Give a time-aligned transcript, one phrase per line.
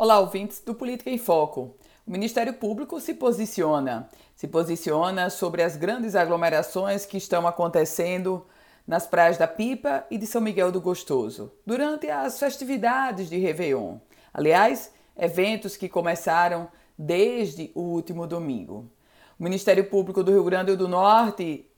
[0.00, 1.74] Olá, ouvintes do Política em Foco.
[2.06, 8.46] O Ministério Público se posiciona, se posiciona sobre as grandes aglomerações que estão acontecendo
[8.86, 13.96] nas praias da Pipa e de São Miguel do Gostoso, durante as festividades de Réveillon.
[14.32, 18.88] Aliás, eventos que começaram desde o último domingo.
[19.36, 21.68] O Ministério Público do Rio Grande do Norte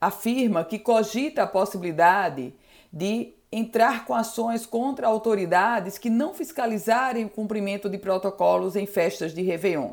[0.00, 2.54] afirma que cogita a possibilidade
[2.96, 9.34] de entrar com ações contra autoridades que não fiscalizarem o cumprimento de protocolos em festas
[9.34, 9.90] de Réveillon.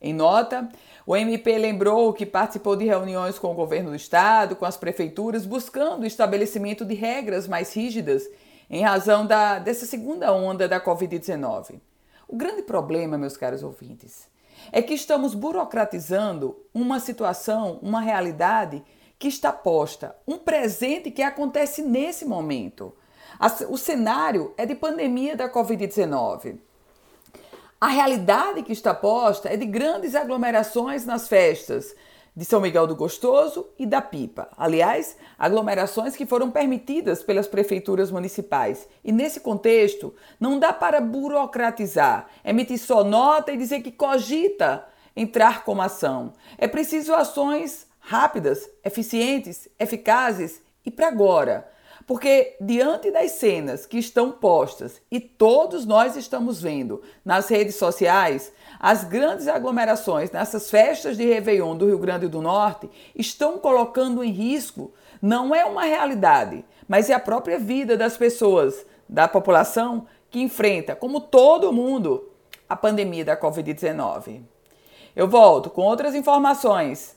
[0.00, 0.68] Em nota,
[1.04, 5.44] o MP lembrou que participou de reuniões com o governo do estado, com as prefeituras,
[5.44, 8.22] buscando o estabelecimento de regras mais rígidas
[8.70, 11.80] em razão da, dessa segunda onda da Covid-19.
[12.28, 14.28] O grande problema, meus caros ouvintes,
[14.70, 18.84] é que estamos burocratizando uma situação, uma realidade
[19.20, 22.96] que está posta, um presente que acontece nesse momento.
[23.68, 26.56] O cenário é de pandemia da Covid-19.
[27.78, 31.94] A realidade que está posta é de grandes aglomerações nas festas
[32.34, 34.48] de São Miguel do Gostoso e da Pipa.
[34.56, 38.88] Aliás, aglomerações que foram permitidas pelas prefeituras municipais.
[39.04, 45.62] E nesse contexto, não dá para burocratizar, emitir só nota e dizer que cogita entrar
[45.62, 46.32] como ação.
[46.56, 51.70] É preciso ações rápidas, eficientes, eficazes e para agora.
[52.06, 58.52] Porque diante das cenas que estão postas e todos nós estamos vendo nas redes sociais,
[58.80, 64.32] as grandes aglomerações nessas festas de Réveillon do Rio Grande do Norte estão colocando em
[64.32, 70.40] risco não é uma realidade, mas é a própria vida das pessoas, da população que
[70.40, 72.30] enfrenta, como todo mundo,
[72.68, 74.40] a pandemia da Covid-19.
[75.14, 77.16] Eu volto com outras informações